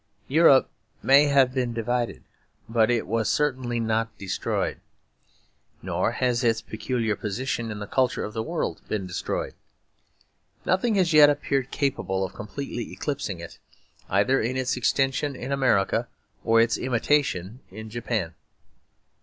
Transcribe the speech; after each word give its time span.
Europe 0.29 0.71
may 1.03 1.25
have 1.25 1.53
been 1.53 1.75
divided, 1.75 2.23
but 2.67 2.89
it 2.89 3.05
was 3.05 3.29
certainly 3.29 3.79
not 3.79 4.17
destroyed; 4.17 4.79
nor 5.83 6.13
has 6.13 6.43
its 6.43 6.59
peculiar 6.59 7.15
position 7.15 7.69
in 7.69 7.77
the 7.77 7.85
culture 7.85 8.23
of 8.23 8.33
the 8.33 8.41
world 8.41 8.81
been 8.87 9.05
destroyed. 9.05 9.53
Nothing 10.65 10.95
has 10.95 11.13
yet 11.13 11.29
appeared 11.29 11.69
capable 11.69 12.25
of 12.25 12.33
completely 12.33 12.91
eclipsing 12.91 13.39
it, 13.39 13.59
either 14.09 14.41
in 14.41 14.57
its 14.57 14.75
extension 14.75 15.35
in 15.35 15.51
America 15.51 16.07
or 16.43 16.59
its 16.59 16.79
imitation 16.79 17.59
in 17.69 17.91
Japan. 17.91 18.33